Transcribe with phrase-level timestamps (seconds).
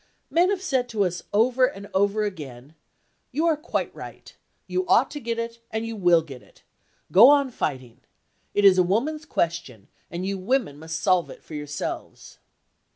[0.31, 2.73] Men have said to us over and over again,
[3.31, 4.35] "You are quite right.
[4.65, 6.63] You ought to get it, and you will get it.
[7.11, 7.99] Go on fighting.
[8.55, 12.39] It is a woman's question, and you women must solve it for yourselves."